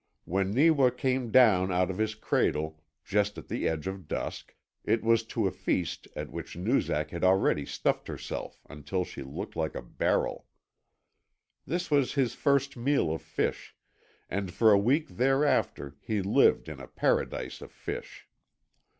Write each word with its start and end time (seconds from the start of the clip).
When 0.25 0.51
Neewa 0.51 0.89
came 0.89 1.29
down 1.29 1.71
out 1.71 1.91
of 1.91 1.99
his 1.99 2.15
cradle, 2.15 2.81
just 3.05 3.37
at 3.37 3.49
the 3.49 3.69
edge 3.69 3.85
of 3.85 4.07
dusk, 4.07 4.55
it 4.83 5.03
was 5.03 5.23
to 5.25 5.45
a 5.45 5.51
feast 5.51 6.07
at 6.15 6.31
which 6.31 6.57
Noozak 6.57 7.11
had 7.11 7.23
already 7.23 7.67
stuffed 7.67 8.07
herself 8.07 8.63
until 8.67 9.05
she 9.05 9.21
looked 9.21 9.55
like 9.55 9.75
a 9.75 9.81
barrel. 9.83 10.47
This 11.67 11.91
was 11.91 12.15
his 12.15 12.33
first 12.33 12.75
meal 12.75 13.13
of 13.13 13.21
fish, 13.21 13.75
and 14.27 14.51
for 14.51 14.71
a 14.71 14.79
week 14.79 15.07
thereafter 15.07 15.95
he 16.01 16.19
lived 16.23 16.67
in 16.67 16.79
a 16.79 16.87
paradise 16.87 17.61
of 17.61 17.71
fish. 17.71 18.27